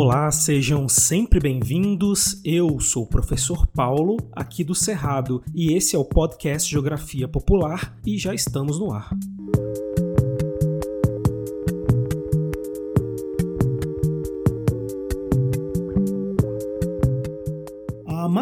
Olá, 0.00 0.30
sejam 0.30 0.88
sempre 0.88 1.40
bem-vindos. 1.40 2.40
Eu 2.44 2.78
sou 2.78 3.02
o 3.02 3.08
professor 3.08 3.66
Paulo, 3.66 4.16
aqui 4.30 4.62
do 4.62 4.72
Cerrado, 4.72 5.42
e 5.52 5.72
esse 5.72 5.96
é 5.96 5.98
o 5.98 6.04
podcast 6.04 6.70
Geografia 6.70 7.26
Popular 7.26 7.98
e 8.06 8.16
já 8.16 8.32
estamos 8.32 8.78
no 8.78 8.92
ar. 8.92 9.10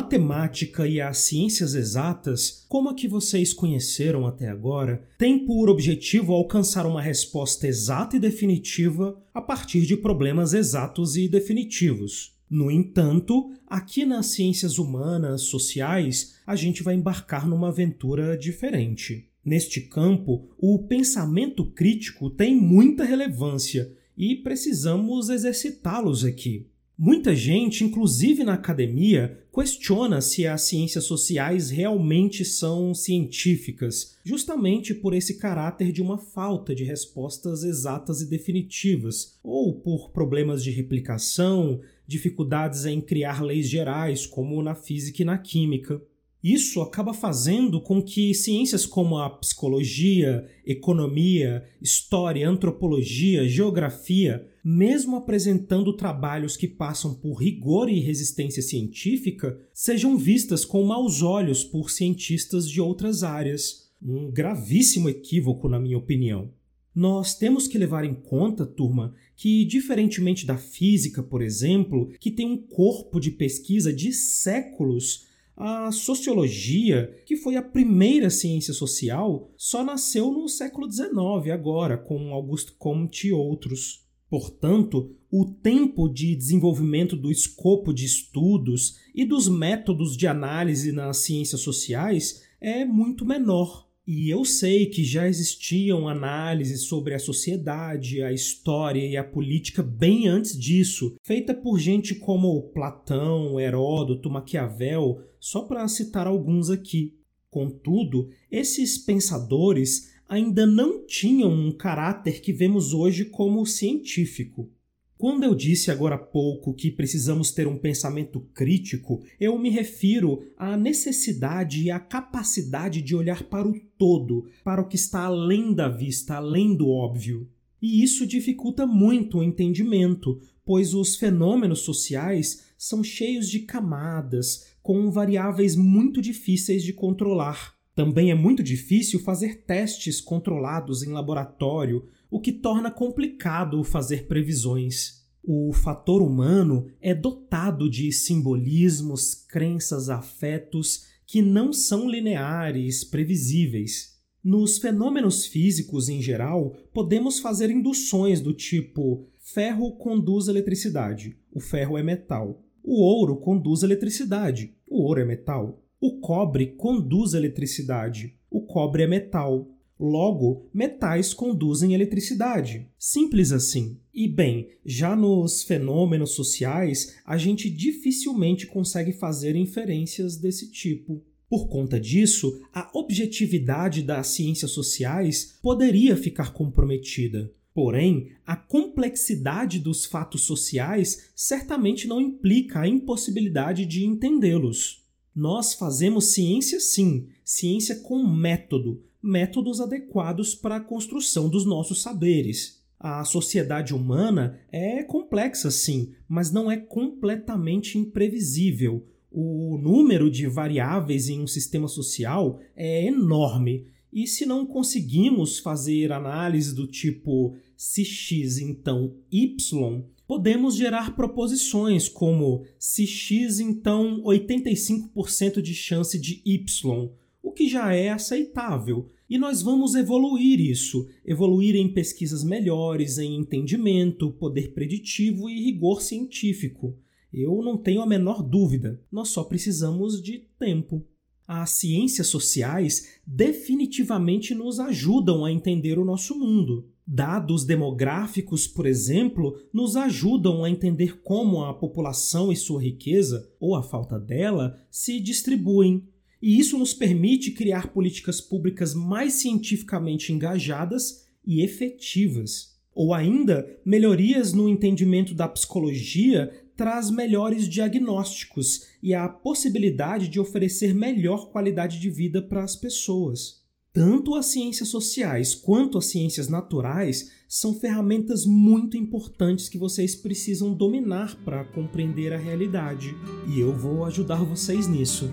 Matemática 0.06 0.86
e 0.86 1.00
as 1.00 1.18
ciências 1.18 1.74
exatas, 1.74 2.64
como 2.68 2.88
a 2.88 2.94
que 2.94 3.08
vocês 3.08 3.52
conheceram 3.52 4.24
até 4.24 4.48
agora, 4.48 5.02
têm 5.18 5.44
por 5.44 5.68
objetivo 5.68 6.32
alcançar 6.32 6.86
uma 6.86 7.02
resposta 7.02 7.66
exata 7.66 8.16
e 8.16 8.20
definitiva 8.20 9.20
a 9.34 9.42
partir 9.42 9.80
de 9.84 9.96
problemas 9.96 10.54
exatos 10.54 11.16
e 11.16 11.28
definitivos. 11.28 12.36
No 12.48 12.70
entanto, 12.70 13.50
aqui 13.66 14.04
nas 14.04 14.26
ciências 14.26 14.78
humanas, 14.78 15.42
sociais, 15.42 16.36
a 16.46 16.54
gente 16.54 16.84
vai 16.84 16.94
embarcar 16.94 17.44
numa 17.48 17.68
aventura 17.68 18.38
diferente. 18.38 19.28
Neste 19.44 19.80
campo, 19.80 20.48
o 20.56 20.78
pensamento 20.86 21.66
crítico 21.72 22.30
tem 22.30 22.54
muita 22.54 23.02
relevância 23.02 23.92
e 24.16 24.36
precisamos 24.36 25.30
exercitá-los 25.30 26.24
aqui. 26.24 26.68
Muita 26.98 27.36
gente, 27.36 27.84
inclusive 27.84 28.42
na 28.42 28.54
academia, 28.54 29.38
questiona 29.52 30.22
se 30.22 30.46
as 30.46 30.62
ciências 30.62 31.04
sociais 31.04 31.68
realmente 31.68 32.42
são 32.42 32.94
científicas, 32.94 34.16
justamente 34.24 34.94
por 34.94 35.12
esse 35.12 35.38
caráter 35.38 35.92
de 35.92 36.00
uma 36.00 36.16
falta 36.16 36.74
de 36.74 36.84
respostas 36.84 37.64
exatas 37.64 38.22
e 38.22 38.30
definitivas, 38.30 39.38
ou 39.44 39.74
por 39.74 40.10
problemas 40.10 40.64
de 40.64 40.70
replicação, 40.70 41.82
dificuldades 42.06 42.86
em 42.86 42.98
criar 43.02 43.42
leis 43.42 43.68
gerais, 43.68 44.24
como 44.24 44.62
na 44.62 44.74
física 44.74 45.20
e 45.20 45.24
na 45.26 45.36
química. 45.36 46.00
Isso 46.42 46.80
acaba 46.80 47.12
fazendo 47.12 47.78
com 47.78 48.00
que 48.00 48.32
ciências 48.32 48.86
como 48.86 49.18
a 49.18 49.28
psicologia, 49.28 50.48
economia, 50.64 51.64
história, 51.82 52.48
antropologia, 52.48 53.46
geografia, 53.46 54.46
mesmo 54.68 55.14
apresentando 55.14 55.92
trabalhos 55.92 56.56
que 56.56 56.66
passam 56.66 57.14
por 57.14 57.34
rigor 57.34 57.88
e 57.88 58.00
resistência 58.00 58.60
científica, 58.60 59.56
sejam 59.72 60.18
vistas 60.18 60.64
com 60.64 60.82
maus 60.82 61.22
olhos 61.22 61.62
por 61.62 61.88
cientistas 61.88 62.68
de 62.68 62.80
outras 62.80 63.22
áreas. 63.22 63.92
Um 64.02 64.28
gravíssimo 64.28 65.08
equívoco, 65.08 65.68
na 65.68 65.78
minha 65.78 65.96
opinião. 65.96 66.50
Nós 66.92 67.38
temos 67.38 67.68
que 67.68 67.78
levar 67.78 68.04
em 68.04 68.12
conta, 68.12 68.66
turma, 68.66 69.14
que, 69.36 69.64
diferentemente 69.64 70.44
da 70.44 70.56
física, 70.56 71.22
por 71.22 71.42
exemplo, 71.42 72.08
que 72.18 72.32
tem 72.32 72.50
um 72.50 72.56
corpo 72.56 73.20
de 73.20 73.30
pesquisa 73.30 73.92
de 73.92 74.12
séculos, 74.12 75.28
a 75.56 75.92
sociologia, 75.92 77.22
que 77.24 77.36
foi 77.36 77.54
a 77.54 77.62
primeira 77.62 78.30
ciência 78.30 78.74
social, 78.74 79.48
só 79.56 79.84
nasceu 79.84 80.32
no 80.32 80.48
século 80.48 80.90
XIX, 80.90 81.52
agora, 81.52 81.96
com 81.96 82.34
Auguste 82.34 82.72
Comte 82.72 83.28
e 83.28 83.32
outros. 83.32 84.05
Portanto, 84.28 85.14
o 85.30 85.44
tempo 85.44 86.08
de 86.08 86.34
desenvolvimento 86.34 87.16
do 87.16 87.30
escopo 87.30 87.92
de 87.92 88.04
estudos 88.04 88.96
e 89.14 89.24
dos 89.24 89.48
métodos 89.48 90.16
de 90.16 90.26
análise 90.26 90.92
nas 90.92 91.18
ciências 91.18 91.60
sociais 91.60 92.42
é 92.60 92.84
muito 92.84 93.24
menor. 93.24 93.86
E 94.06 94.30
eu 94.30 94.44
sei 94.44 94.86
que 94.86 95.02
já 95.02 95.26
existiam 95.28 96.08
análises 96.08 96.82
sobre 96.82 97.12
a 97.12 97.18
sociedade, 97.18 98.22
a 98.22 98.32
história 98.32 99.04
e 99.04 99.16
a 99.16 99.24
política 99.24 99.82
bem 99.82 100.28
antes 100.28 100.56
disso, 100.56 101.16
feita 101.24 101.52
por 101.52 101.76
gente 101.78 102.14
como 102.14 102.70
Platão, 102.70 103.58
Heródoto, 103.58 104.30
Maquiavel, 104.30 105.20
só 105.40 105.62
para 105.62 105.88
citar 105.88 106.28
alguns 106.28 106.70
aqui. 106.70 107.18
Contudo, 107.50 108.28
esses 108.50 108.96
pensadores 108.96 110.12
ainda 110.28 110.66
não 110.66 111.06
tinham 111.06 111.50
um 111.50 111.70
caráter 111.70 112.40
que 112.40 112.52
vemos 112.52 112.92
hoje 112.92 113.24
como 113.24 113.64
científico. 113.64 114.70
Quando 115.18 115.44
eu 115.44 115.54
disse 115.54 115.90
agora 115.90 116.16
há 116.16 116.18
pouco 116.18 116.74
que 116.74 116.90
precisamos 116.90 117.50
ter 117.50 117.66
um 117.66 117.78
pensamento 117.78 118.40
crítico, 118.52 119.22
eu 119.40 119.58
me 119.58 119.70
refiro 119.70 120.42
à 120.58 120.76
necessidade 120.76 121.82
e 121.82 121.90
à 121.90 121.98
capacidade 121.98 123.00
de 123.00 123.16
olhar 123.16 123.44
para 123.44 123.66
o 123.66 123.80
todo, 123.96 124.46
para 124.62 124.82
o 124.82 124.86
que 124.86 124.96
está 124.96 125.24
além 125.24 125.72
da 125.72 125.88
vista, 125.88 126.34
além 126.34 126.76
do 126.76 126.90
óbvio. 126.90 127.48
E 127.80 128.02
isso 128.02 128.26
dificulta 128.26 128.86
muito 128.86 129.38
o 129.38 129.42
entendimento, 129.42 130.38
pois 130.64 130.92
os 130.92 131.16
fenômenos 131.16 131.80
sociais 131.80 132.64
são 132.76 133.02
cheios 133.02 133.48
de 133.48 133.60
camadas, 133.60 134.66
com 134.82 135.10
variáveis 135.10 135.76
muito 135.76 136.20
difíceis 136.20 136.82
de 136.82 136.92
controlar. 136.92 137.75
Também 137.96 138.30
é 138.30 138.34
muito 138.34 138.62
difícil 138.62 139.18
fazer 139.18 139.62
testes 139.62 140.20
controlados 140.20 141.02
em 141.02 141.12
laboratório, 141.12 142.06
o 142.30 142.38
que 142.38 142.52
torna 142.52 142.90
complicado 142.90 143.82
fazer 143.82 144.26
previsões. 144.26 145.24
O 145.42 145.72
fator 145.72 146.20
humano 146.20 146.88
é 147.00 147.14
dotado 147.14 147.88
de 147.88 148.12
simbolismos, 148.12 149.34
crenças, 149.34 150.10
afetos 150.10 151.06
que 151.26 151.40
não 151.40 151.72
são 151.72 152.06
lineares, 152.06 153.02
previsíveis. 153.02 154.20
Nos 154.44 154.76
fenômenos 154.76 155.46
físicos 155.46 156.10
em 156.10 156.20
geral, 156.20 156.76
podemos 156.92 157.38
fazer 157.38 157.70
induções 157.70 158.42
do 158.42 158.52
tipo: 158.52 159.26
ferro 159.40 159.96
conduz 159.96 160.48
eletricidade, 160.48 161.34
o 161.50 161.60
ferro 161.60 161.96
é 161.96 162.02
metal. 162.02 162.62
O 162.84 163.02
ouro 163.02 163.36
conduz 163.36 163.82
eletricidade, 163.82 164.76
o 164.86 165.02
ouro 165.02 165.22
é 165.22 165.24
metal. 165.24 165.82
O 166.00 166.20
cobre 166.20 166.66
conduz 166.76 167.32
eletricidade, 167.32 168.34
o 168.50 168.60
cobre 168.60 169.02
é 169.02 169.06
metal. 169.06 169.68
Logo, 169.98 170.68
metais 170.74 171.32
conduzem 171.32 171.94
eletricidade. 171.94 172.86
Simples 172.98 173.50
assim. 173.50 173.98
E 174.12 174.28
bem, 174.28 174.68
já 174.84 175.16
nos 175.16 175.62
fenômenos 175.62 176.32
sociais, 176.32 177.16
a 177.24 177.38
gente 177.38 177.70
dificilmente 177.70 178.66
consegue 178.66 179.12
fazer 179.12 179.56
inferências 179.56 180.36
desse 180.36 180.70
tipo. 180.70 181.24
Por 181.48 181.68
conta 181.68 181.98
disso, 181.98 182.60
a 182.74 182.90
objetividade 182.92 184.02
das 184.02 184.26
ciências 184.28 184.72
sociais 184.72 185.58
poderia 185.62 186.14
ficar 186.14 186.52
comprometida. 186.52 187.50
Porém, 187.72 188.32
a 188.46 188.56
complexidade 188.56 189.78
dos 189.78 190.04
fatos 190.04 190.42
sociais 190.42 191.30
certamente 191.34 192.06
não 192.06 192.20
implica 192.20 192.80
a 192.80 192.88
impossibilidade 192.88 193.86
de 193.86 194.04
entendê-los. 194.04 195.05
Nós 195.36 195.74
fazemos 195.74 196.32
ciência 196.32 196.80
sim, 196.80 197.26
ciência 197.44 197.96
com 197.96 198.26
método, 198.26 199.02
métodos 199.22 199.82
adequados 199.82 200.54
para 200.54 200.76
a 200.76 200.80
construção 200.80 201.46
dos 201.50 201.66
nossos 201.66 202.00
saberes. 202.00 202.82
A 202.98 203.22
sociedade 203.22 203.92
humana 203.92 204.58
é 204.72 205.02
complexa, 205.02 205.70
sim, 205.70 206.14
mas 206.26 206.50
não 206.50 206.70
é 206.70 206.78
completamente 206.78 207.98
imprevisível. 207.98 209.06
O 209.30 209.76
número 209.76 210.30
de 210.30 210.46
variáveis 210.46 211.28
em 211.28 211.42
um 211.42 211.46
sistema 211.46 211.86
social 211.86 212.58
é 212.74 213.04
enorme, 213.04 213.88
e 214.10 214.26
se 214.26 214.46
não 214.46 214.64
conseguimos 214.64 215.58
fazer 215.58 216.12
análise 216.12 216.74
do 216.74 216.86
tipo 216.86 217.54
se 217.76 218.06
x 218.06 218.56
então 218.56 219.14
y, 219.30 220.02
podemos 220.26 220.76
gerar 220.76 221.14
proposições 221.14 222.08
como 222.08 222.64
se 222.78 223.06
x 223.06 223.60
então 223.60 224.22
85% 224.22 225.60
de 225.60 225.74
chance 225.74 226.18
de 226.18 226.42
y, 226.44 227.10
o 227.42 227.52
que 227.52 227.68
já 227.68 227.94
é 227.94 228.10
aceitável. 228.10 229.08
E 229.28 229.38
nós 229.38 229.60
vamos 229.60 229.94
evoluir 229.96 230.60
isso, 230.60 231.08
evoluir 231.24 231.74
em 231.74 231.92
pesquisas 231.92 232.44
melhores, 232.44 233.18
em 233.18 233.36
entendimento, 233.36 234.30
poder 234.32 234.72
preditivo 234.72 235.48
e 235.48 235.64
rigor 235.64 236.00
científico. 236.00 236.96
Eu 237.32 237.60
não 237.62 237.76
tenho 237.76 238.02
a 238.02 238.06
menor 238.06 238.42
dúvida, 238.42 239.00
nós 239.10 239.28
só 239.28 239.42
precisamos 239.42 240.22
de 240.22 240.46
tempo. 240.58 241.04
As 241.46 241.70
ciências 241.70 242.28
sociais 242.28 243.20
definitivamente 243.26 244.54
nos 244.54 244.80
ajudam 244.80 245.44
a 245.44 245.52
entender 245.52 245.98
o 245.98 246.04
nosso 246.04 246.38
mundo. 246.38 246.88
Dados 247.06 247.64
demográficos, 247.64 248.66
por 248.66 248.84
exemplo, 248.84 249.56
nos 249.72 249.94
ajudam 249.94 250.64
a 250.64 250.70
entender 250.70 251.20
como 251.22 251.64
a 251.64 251.72
população 251.72 252.50
e 252.50 252.56
sua 252.56 252.82
riqueza, 252.82 253.48
ou 253.60 253.76
a 253.76 253.82
falta 253.82 254.18
dela, 254.18 254.76
se 254.90 255.20
distribuem 255.20 256.02
e 256.40 256.58
isso 256.58 256.78
nos 256.78 256.92
permite 256.92 257.50
criar 257.50 257.92
políticas 257.92 258.40
públicas 258.40 258.94
mais 258.94 259.34
cientificamente 259.34 260.32
engajadas 260.32 261.26
e 261.44 261.62
efetivas. 261.62 262.76
Ou 262.94 263.14
ainda, 263.14 263.78
melhorias 263.84 264.52
no 264.52 264.68
entendimento 264.68 265.34
da 265.34 265.48
psicologia 265.48 266.50
traz 266.76 267.10
melhores 267.10 267.68
diagnósticos 267.68 268.86
e 269.02 269.14
a 269.14 269.28
possibilidade 269.28 270.28
de 270.28 270.38
oferecer 270.38 270.94
melhor 270.94 271.50
qualidade 271.50 271.98
de 271.98 272.10
vida 272.10 272.42
para 272.42 272.62
as 272.62 272.76
pessoas. 272.76 273.65
Tanto 273.96 274.34
as 274.34 274.46
ciências 274.46 274.90
sociais 274.90 275.54
quanto 275.54 275.96
as 275.96 276.04
ciências 276.04 276.48
naturais 276.48 277.30
são 277.48 277.72
ferramentas 277.72 278.44
muito 278.44 278.94
importantes 278.94 279.70
que 279.70 279.78
vocês 279.78 280.14
precisam 280.14 280.74
dominar 280.74 281.34
para 281.46 281.64
compreender 281.64 282.30
a 282.30 282.36
realidade, 282.36 283.16
e 283.46 283.58
eu 283.58 283.74
vou 283.74 284.04
ajudar 284.04 284.44
vocês 284.44 284.86
nisso. 284.86 285.30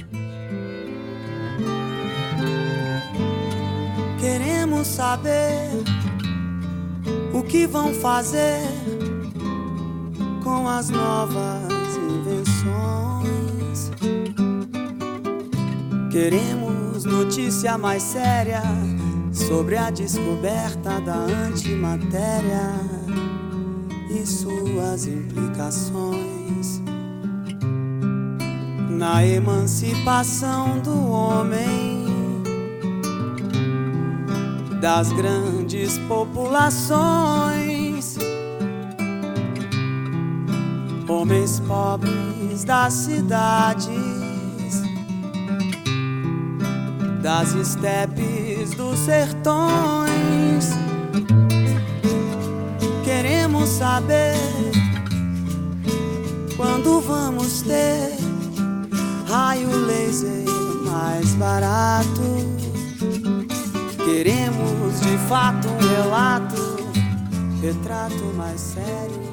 Queremos 4.18 4.88
saber 4.88 5.70
o 7.34 7.44
que 7.44 7.68
vão 7.68 7.94
fazer 7.94 8.62
com 10.42 10.70
as 10.70 10.90
novas 10.90 11.98
invenções. 11.98 13.92
Queremos 16.10 16.83
notícia 17.06 17.78
mais 17.78 18.04
séria 18.04 18.62
sobre 19.32 19.78
a 19.78 19.90
descoberta 19.90 21.00
da 21.02 21.16
antimatéria 21.16 22.74
e 24.10 24.26
suas 24.26 25.08
implicações 25.08 26.82
na 28.90 29.26
emancipação 29.26 30.80
do 30.80 31.10
homem 31.10 32.04
das 34.80 35.12
grandes 35.14 35.98
populações, 36.10 38.18
homens 41.08 41.60
pobres 41.62 42.64
das 42.66 42.94
cidades 42.94 43.93
das 47.24 47.54
estepes 47.54 48.72
dos 48.72 49.00
sertões. 49.00 50.72
Queremos 53.06 53.70
saber 53.70 54.36
quando 56.58 57.00
vamos 57.00 57.62
ter 57.62 58.18
raio 59.30 59.70
laser 59.88 60.44
mais 60.86 61.34
barato. 61.36 62.54
Queremos 64.04 65.00
de 65.00 65.18
fato 65.30 65.70
um 65.70 65.78
relato, 65.96 66.92
retrato 67.62 68.34
mais 68.36 68.60
sério 68.60 69.33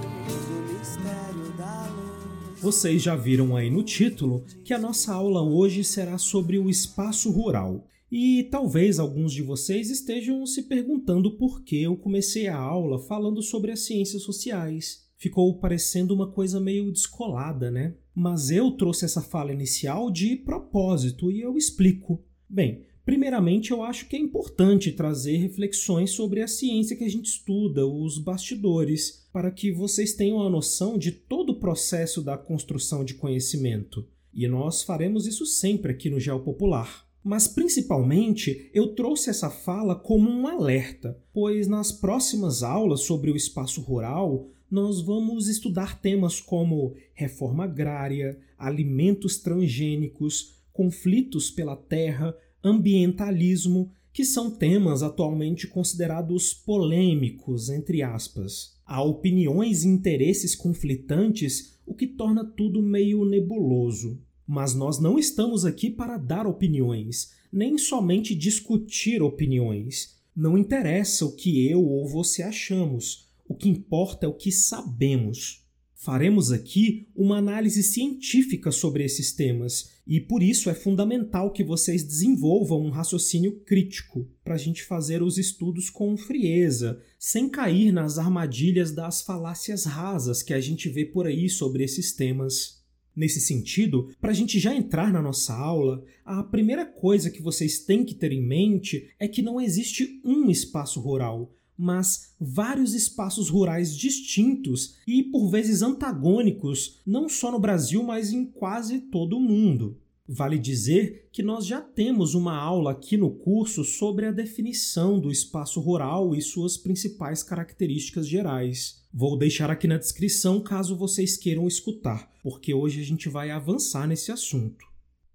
Vocês 2.61 3.01
já 3.01 3.17
viram 3.17 3.57
aí 3.57 3.71
no 3.71 3.83
título 3.83 4.45
que 4.63 4.75
a 4.75 4.79
nossa 4.79 5.15
aula 5.15 5.43
hoje 5.43 5.83
será 5.83 6.19
sobre 6.19 6.59
o 6.59 6.69
espaço 6.69 7.31
rural. 7.31 7.87
E 8.13 8.49
talvez 8.51 8.99
alguns 8.99 9.33
de 9.33 9.41
vocês 9.41 9.89
estejam 9.89 10.45
se 10.45 10.65
perguntando 10.65 11.39
por 11.39 11.65
que 11.65 11.83
eu 11.83 11.97
comecei 11.97 12.49
a 12.49 12.59
aula 12.59 12.99
falando 12.99 13.41
sobre 13.41 13.73
as 13.73 13.81
ciências 13.87 14.25
sociais. 14.25 15.07
Ficou 15.17 15.59
parecendo 15.59 16.15
uma 16.15 16.31
coisa 16.31 16.61
meio 16.61 16.93
descolada, 16.93 17.71
né? 17.71 17.95
Mas 18.15 18.51
eu 18.51 18.73
trouxe 18.73 19.07
essa 19.07 19.23
fala 19.23 19.55
inicial 19.55 20.11
de 20.11 20.37
propósito 20.37 21.33
e 21.33 21.41
eu 21.41 21.57
explico. 21.57 22.23
Bem, 22.47 22.83
primeiramente 23.05 23.71
eu 23.71 23.83
acho 23.83 24.09
que 24.09 24.17
é 24.17 24.19
importante 24.19 24.93
trazer 24.93 25.37
reflexões 25.37 26.11
sobre 26.11 26.43
a 26.43 26.49
ciência 26.49 26.97
que 26.97 27.05
a 27.05 27.09
gente 27.09 27.27
estuda, 27.27 27.87
os 27.87 28.19
bastidores, 28.19 29.27
para 29.33 29.51
que 29.51 29.73
vocês 29.73 30.15
tenham 30.15 30.43
a 30.43 30.51
noção 30.51 30.99
de 30.99 31.13
todo 31.13 31.51
o 31.51 31.61
processo 31.61 32.23
da 32.23 32.37
construção 32.37 33.05
de 33.05 33.15
conhecimento. 33.15 34.07
E 34.33 34.47
nós 34.47 34.83
faremos 34.83 35.27
isso 35.27 35.45
sempre 35.45 35.93
aqui 35.93 36.09
no 36.09 36.21
Geo 36.21 36.41
Popular. 36.41 37.09
Mas 37.23 37.47
principalmente 37.47 38.71
eu 38.73 38.95
trouxe 38.95 39.29
essa 39.29 39.51
fala 39.51 39.95
como 39.95 40.31
um 40.31 40.47
alerta, 40.47 41.19
pois 41.33 41.69
nas 41.69 41.93
próximas 41.93 42.63
aulas 42.63 43.03
sobre 43.03 43.31
o 43.31 43.37
espaço 43.37 43.81
rural 43.83 44.49
nós 44.71 45.01
vamos 45.01 45.49
estudar 45.49 46.01
temas 46.01 46.41
como 46.41 46.95
reforma 47.13 47.65
agrária, 47.65 48.39
alimentos 48.57 49.39
transgênicos, 49.39 50.55
conflitos 50.73 51.51
pela 51.51 51.77
terra, 51.77 52.35
ambientalismo, 52.63 53.93
que 54.13 54.25
são 54.25 54.51
temas 54.51 55.03
atualmente 55.03 55.67
considerados 55.67 56.53
polêmicos, 56.53 57.69
entre 57.69 58.03
aspas. 58.03 58.77
Há 58.85 59.03
opiniões 59.03 59.85
e 59.85 59.89
interesses 59.89 60.55
conflitantes, 60.55 61.79
o 61.87 61.95
que 61.95 62.07
torna 62.07 62.45
tudo 62.45 62.83
meio 62.83 63.25
nebuloso. 63.25 64.21
Mas 64.47 64.75
nós 64.75 64.99
não 64.99 65.19
estamos 65.19 65.65
aqui 65.65 65.89
para 65.89 66.17
dar 66.17 66.47
opiniões, 66.47 67.33
nem 67.53 67.79
somente 67.79 68.35
discutir 68.35 69.23
opiniões. 69.23 70.19
Não 70.35 70.59
interessa 70.59 71.25
o 71.25 71.37
que 71.37 71.69
eu 71.69 71.85
ou 71.85 72.09
você 72.09 72.43
achamos, 72.43 73.29
o 73.49 73.55
que 73.55 73.69
importa 73.69 74.27
é 74.27 74.29
o 74.29 74.35
que 74.35 74.51
sabemos. 74.51 75.60
Faremos 76.03 76.51
aqui 76.51 77.11
uma 77.15 77.37
análise 77.37 77.83
científica 77.83 78.73
sobre 78.73 79.05
esses 79.05 79.35
temas 79.35 79.91
e 80.07 80.19
por 80.19 80.43
isso 80.43 80.71
é 80.71 80.75
fundamental 80.75 81.53
que 81.53 81.63
vocês 81.63 82.03
desenvolvam 82.03 82.87
um 82.87 82.89
raciocínio 82.89 83.61
crítico 83.67 84.27
para 84.43 84.55
a 84.55 84.59
gente 84.59 84.83
fazer 84.83 85.23
os 85.23 85.37
estudos 85.37 85.91
com 85.91 86.17
frieza, 86.17 87.03
sem 87.19 87.51
cair 87.51 87.93
nas 87.93 88.17
armadilhas 88.17 88.93
das 88.93 89.21
falácias 89.21 89.85
rasas 89.85 90.43
que 90.43 90.55
a 90.55 90.61
gente 90.61 90.89
vê 90.89 91.05
por 91.05 91.27
aí 91.27 91.51
sobre 91.51 91.85
esses 91.85 92.15
temas. 92.15 92.83
Nesse 93.15 93.39
sentido, 93.39 94.09
para 94.19 94.31
a 94.31 94.35
gente 94.35 94.59
já 94.59 94.75
entrar 94.75 95.13
na 95.13 95.21
nossa 95.21 95.53
aula, 95.53 96.03
a 96.25 96.43
primeira 96.43 96.87
coisa 96.87 97.29
que 97.29 97.43
vocês 97.43 97.81
têm 97.81 98.07
que 98.07 98.15
ter 98.15 98.33
em 98.33 98.43
mente 98.43 99.11
é 99.19 99.29
que 99.29 99.43
não 99.43 99.61
existe 99.61 100.19
um 100.25 100.49
espaço 100.49 100.99
rural, 100.99 101.53
mas 101.81 102.35
vários 102.39 102.95
espaços 102.95 103.49
rurais 103.49 103.97
distintos 103.97 104.97
e 105.07 105.23
por 105.23 105.49
vezes 105.49 105.81
antagônicos, 105.81 107.01
não 107.07 107.29
só 107.29 107.51
no 107.51 107.59
Brasil, 107.59 108.03
mas 108.03 108.33
em 108.33 108.45
quase 108.45 109.01
todo 109.01 109.37
o 109.37 109.41
mundo. 109.41 109.99
Vale 110.29 110.59
dizer 110.59 111.29
que 111.33 111.43
nós 111.43 111.67
já 111.67 111.81
temos 111.81 112.35
uma 112.35 112.57
aula 112.57 112.93
aqui 112.93 113.17
no 113.17 113.31
curso 113.31 113.83
sobre 113.83 114.27
a 114.27 114.31
definição 114.31 115.19
do 115.19 115.29
espaço 115.29 115.81
rural 115.81 116.37
e 116.37 116.41
suas 116.41 116.77
principais 116.77 117.43
características 117.43 118.29
gerais. 118.29 119.03
Vou 119.13 119.37
deixar 119.37 119.71
aqui 119.71 119.89
na 119.89 119.99
descrição 119.99 120.61
caso 120.61 120.95
vocês 120.95 121.37
queiram 121.37 121.67
escutar, 121.67 122.33
porque 122.45 122.73
hoje 122.73 123.01
a 123.01 123.05
gente 123.05 123.29
vai 123.29 123.51
avançar 123.51 124.07
nesse 124.07 124.31
assunto. 124.31 124.90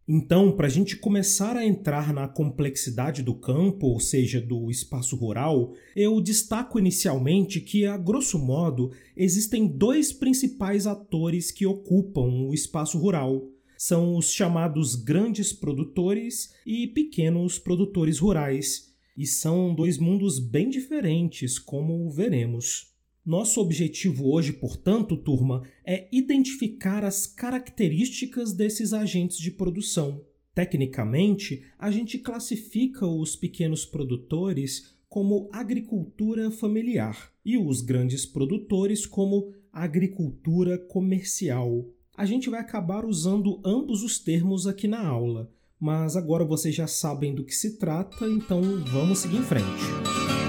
Então, 0.07 0.51
para 0.51 0.67
a 0.67 0.69
gente 0.69 0.97
começar 0.97 1.57
a 1.57 1.65
entrar 1.65 2.13
na 2.13 2.27
complexidade 2.27 3.23
do 3.23 3.33
campo, 3.33 3.87
ou 3.87 3.99
seja, 3.99 4.39
do 4.39 4.69
espaço 4.69 5.15
rural, 5.15 5.73
eu 5.95 6.21
destaco 6.21 6.77
inicialmente 6.77 7.59
que, 7.59 7.85
a 7.85 7.97
grosso 7.97 8.37
modo, 8.37 8.91
existem 9.17 9.65
dois 9.65 10.13
principais 10.13 10.85
atores 10.85 11.50
que 11.50 11.65
ocupam 11.65 12.47
o 12.47 12.53
espaço 12.53 13.00
rural 13.00 13.50
são 13.77 14.15
os 14.15 14.31
chamados 14.31 14.95
grandes 14.95 15.51
produtores 15.51 16.53
e 16.65 16.88
pequenos 16.88 17.59
produtores 17.59 18.19
rurais, 18.19 18.93
e 19.17 19.25
são 19.25 19.74
dois 19.74 19.97
mundos 19.97 20.39
bem 20.39 20.69
diferentes, 20.69 21.59
como 21.59 22.09
veremos. 22.09 22.94
Nosso 23.25 23.60
objetivo 23.60 24.32
hoje, 24.32 24.53
portanto, 24.53 25.17
turma, 25.17 25.63
é 25.84 26.08
identificar 26.12 27.03
as 27.03 27.25
características 27.25 28.53
desses 28.53 28.94
agentes 28.94 29.39
de 29.39 29.50
produção. 29.50 30.22
Tecnicamente, 30.53 31.63
a 31.79 31.89
gente 31.89 32.20
classifica 32.20 33.08
os 33.08 33.36
pequenos 33.36 33.84
produtores 33.84 34.96
como 35.10 35.50
agricultura 35.51 36.51
familiar 36.51 37.32
e 37.44 37.58
os 37.58 37.82
grandes 37.82 38.27
produtores 38.27 39.08
como 39.08 39.51
agricultura 39.74 40.77
comercial. 40.77 41.84
A 42.15 42.27
gente 42.27 42.48
vai 42.48 42.60
acabar 42.60 43.05
usando 43.05 43.60
ambos 43.65 44.03
os 44.03 44.20
termos 44.20 44.67
aqui 44.67 44.88
na 44.88 45.03
aula, 45.03 45.51
mas 45.79 46.15
agora 46.15 46.46
vocês 46.46 46.75
já 46.75 46.86
sabem 46.86 47.34
do 47.34 47.44
que 47.44 47.55
se 47.55 47.79
trata, 47.79 48.27
então 48.27 48.62
vamos 48.86 49.20
seguir 49.20 49.38
em 49.38 49.44
frente. 49.44 50.44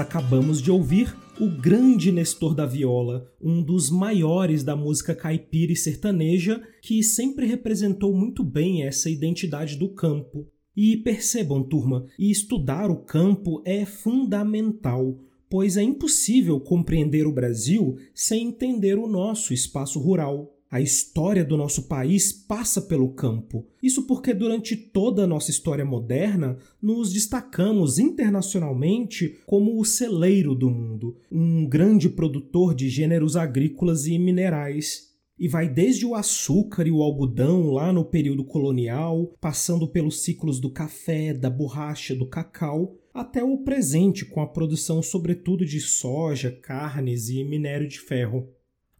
Acabamos 0.00 0.62
de 0.62 0.70
ouvir 0.70 1.14
o 1.38 1.48
grande 1.48 2.10
Nestor 2.10 2.54
da 2.54 2.66
Viola, 2.66 3.30
um 3.40 3.62
dos 3.62 3.90
maiores 3.90 4.62
da 4.62 4.74
música 4.74 5.14
caipira 5.14 5.72
e 5.72 5.76
sertaneja, 5.76 6.62
que 6.82 7.02
sempre 7.02 7.46
representou 7.46 8.14
muito 8.14 8.42
bem 8.42 8.82
essa 8.82 9.08
identidade 9.08 9.76
do 9.76 9.88
campo. 9.88 10.48
E 10.76 10.96
percebam, 10.96 11.62
turma, 11.62 12.06
estudar 12.18 12.90
o 12.90 12.96
campo 12.96 13.62
é 13.64 13.84
fundamental, 13.84 15.18
pois 15.48 15.76
é 15.76 15.82
impossível 15.82 16.60
compreender 16.60 17.26
o 17.26 17.32
Brasil 17.32 17.96
sem 18.14 18.48
entender 18.48 18.98
o 18.98 19.08
nosso 19.08 19.52
espaço 19.52 19.98
rural. 19.98 20.59
A 20.70 20.80
história 20.80 21.44
do 21.44 21.56
nosso 21.56 21.88
país 21.88 22.32
passa 22.32 22.80
pelo 22.80 23.12
campo. 23.12 23.66
Isso 23.82 24.06
porque 24.06 24.32
durante 24.32 24.76
toda 24.76 25.24
a 25.24 25.26
nossa 25.26 25.50
história 25.50 25.84
moderna 25.84 26.58
nos 26.80 27.12
destacamos 27.12 27.98
internacionalmente 27.98 29.40
como 29.46 29.80
o 29.80 29.84
celeiro 29.84 30.54
do 30.54 30.70
mundo, 30.70 31.16
um 31.30 31.66
grande 31.66 32.08
produtor 32.08 32.72
de 32.72 32.88
gêneros 32.88 33.34
agrícolas 33.34 34.06
e 34.06 34.16
minerais. 34.16 35.10
E 35.36 35.48
vai 35.48 35.68
desde 35.68 36.06
o 36.06 36.14
açúcar 36.14 36.86
e 36.86 36.92
o 36.92 37.02
algodão 37.02 37.72
lá 37.72 37.92
no 37.92 38.04
período 38.04 38.44
colonial, 38.44 39.34
passando 39.40 39.88
pelos 39.88 40.22
ciclos 40.22 40.60
do 40.60 40.70
café, 40.70 41.34
da 41.34 41.50
borracha, 41.50 42.14
do 42.14 42.26
cacau, 42.26 42.96
até 43.12 43.42
o 43.42 43.58
presente 43.58 44.24
com 44.24 44.40
a 44.40 44.46
produção 44.46 45.02
sobretudo 45.02 45.66
de 45.66 45.80
soja, 45.80 46.52
carnes 46.62 47.28
e 47.28 47.42
minério 47.42 47.88
de 47.88 47.98
ferro. 47.98 48.48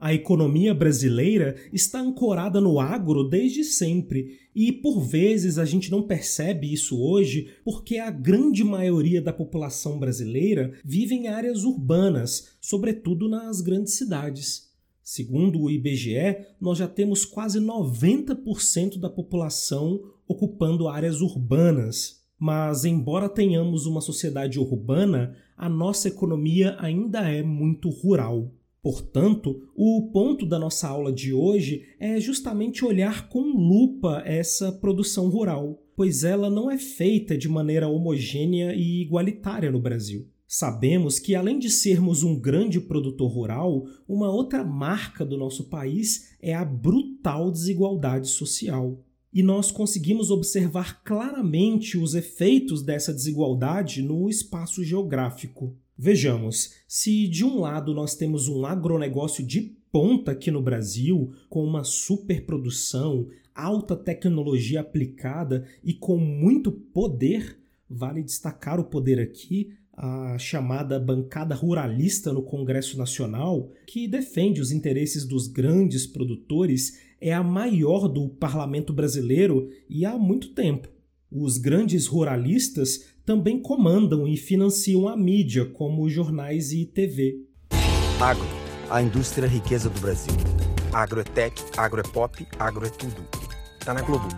A 0.00 0.14
economia 0.14 0.72
brasileira 0.72 1.56
está 1.74 2.00
ancorada 2.00 2.58
no 2.58 2.80
agro 2.80 3.22
desde 3.22 3.62
sempre 3.62 4.38
e, 4.56 4.72
por 4.72 4.98
vezes, 5.02 5.58
a 5.58 5.66
gente 5.66 5.90
não 5.90 6.02
percebe 6.02 6.72
isso 6.72 6.98
hoje 6.98 7.50
porque 7.62 7.98
a 7.98 8.10
grande 8.10 8.64
maioria 8.64 9.20
da 9.20 9.30
população 9.30 9.98
brasileira 9.98 10.72
vive 10.82 11.14
em 11.14 11.28
áreas 11.28 11.64
urbanas, 11.64 12.56
sobretudo 12.62 13.28
nas 13.28 13.60
grandes 13.60 13.92
cidades. 13.92 14.70
Segundo 15.02 15.60
o 15.60 15.70
IBGE, 15.70 16.46
nós 16.58 16.78
já 16.78 16.88
temos 16.88 17.26
quase 17.26 17.60
90% 17.60 18.98
da 18.98 19.10
população 19.10 20.00
ocupando 20.26 20.88
áreas 20.88 21.20
urbanas. 21.20 22.24
Mas, 22.38 22.86
embora 22.86 23.28
tenhamos 23.28 23.84
uma 23.84 24.00
sociedade 24.00 24.58
urbana, 24.58 25.36
a 25.58 25.68
nossa 25.68 26.08
economia 26.08 26.74
ainda 26.78 27.30
é 27.30 27.42
muito 27.42 27.90
rural. 27.90 28.50
Portanto, 28.82 29.68
o 29.76 30.10
ponto 30.10 30.46
da 30.46 30.58
nossa 30.58 30.88
aula 30.88 31.12
de 31.12 31.34
hoje 31.34 31.86
é 31.98 32.18
justamente 32.18 32.84
olhar 32.84 33.28
com 33.28 33.40
lupa 33.40 34.22
essa 34.24 34.72
produção 34.72 35.28
rural, 35.28 35.82
pois 35.94 36.24
ela 36.24 36.48
não 36.48 36.70
é 36.70 36.78
feita 36.78 37.36
de 37.36 37.46
maneira 37.46 37.88
homogênea 37.88 38.74
e 38.74 39.02
igualitária 39.02 39.70
no 39.70 39.80
Brasil. 39.80 40.26
Sabemos 40.52 41.18
que, 41.18 41.34
além 41.34 41.58
de 41.58 41.70
sermos 41.70 42.24
um 42.24 42.40
grande 42.40 42.80
produtor 42.80 43.30
rural, 43.30 43.84
uma 44.08 44.28
outra 44.32 44.64
marca 44.64 45.24
do 45.24 45.36
nosso 45.36 45.68
país 45.68 46.36
é 46.40 46.54
a 46.54 46.64
brutal 46.64 47.52
desigualdade 47.52 48.28
social. 48.28 48.98
E 49.32 49.44
nós 49.44 49.70
conseguimos 49.70 50.30
observar 50.30 51.04
claramente 51.04 51.96
os 51.96 52.16
efeitos 52.16 52.82
dessa 52.82 53.14
desigualdade 53.14 54.02
no 54.02 54.28
espaço 54.28 54.82
geográfico. 54.82 55.76
Vejamos, 56.02 56.76
se 56.88 57.28
de 57.28 57.44
um 57.44 57.60
lado 57.60 57.92
nós 57.92 58.14
temos 58.14 58.48
um 58.48 58.64
agronegócio 58.64 59.46
de 59.46 59.76
ponta 59.92 60.30
aqui 60.30 60.50
no 60.50 60.62
Brasil, 60.62 61.30
com 61.46 61.62
uma 61.62 61.84
superprodução, 61.84 63.28
alta 63.54 63.94
tecnologia 63.94 64.80
aplicada 64.80 65.66
e 65.84 65.92
com 65.92 66.16
muito 66.16 66.72
poder, 66.72 67.58
vale 67.86 68.22
destacar 68.22 68.80
o 68.80 68.84
poder 68.84 69.20
aqui, 69.20 69.74
a 69.94 70.38
chamada 70.38 70.98
bancada 70.98 71.54
ruralista 71.54 72.32
no 72.32 72.42
Congresso 72.42 72.96
Nacional, 72.96 73.70
que 73.86 74.08
defende 74.08 74.58
os 74.58 74.72
interesses 74.72 75.26
dos 75.26 75.48
grandes 75.48 76.06
produtores, 76.06 76.98
é 77.20 77.34
a 77.34 77.42
maior 77.42 78.08
do 78.08 78.26
parlamento 78.26 78.94
brasileiro 78.94 79.68
e 79.86 80.06
há 80.06 80.16
muito 80.16 80.54
tempo. 80.54 80.88
Os 81.30 81.58
grandes 81.58 82.06
ruralistas 82.06 83.09
também 83.24 83.60
comandam 83.60 84.26
e 84.26 84.36
financiam 84.36 85.08
a 85.08 85.16
mídia, 85.16 85.64
como 85.64 86.08
jornais 86.08 86.72
e 86.72 86.84
TV. 86.84 87.46
Agro, 88.20 88.46
a 88.90 89.02
indústria 89.02 89.48
riqueza 89.48 89.88
do 89.88 90.00
Brasil. 90.00 90.34
Agro 90.92 91.20
é 91.20 91.24
tech, 91.24 91.62
agro 91.76 92.00
é 92.00 92.02
pop, 92.02 92.46
agro 92.58 92.86
é 92.86 92.90
tudo. 92.90 93.24
Tá 93.84 93.94
na 93.94 94.02
Globo. 94.02 94.28